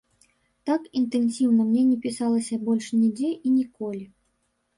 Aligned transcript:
Так 0.69 0.87
інтэнсіўна 1.01 1.61
мне 1.67 1.83
не 1.89 1.97
пісалася 2.07 2.59
больш 2.71 2.89
нідзе 3.01 3.31
і 3.37 3.47
ніколі. 3.61 4.03